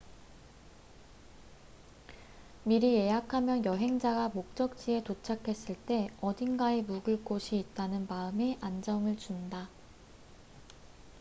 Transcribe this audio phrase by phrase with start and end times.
[2.63, 9.69] 미리 예약하면 여행자가 목적지에 도착했을 때 어딘가에 묵을 곳이 있다는 마음의 안정을 준다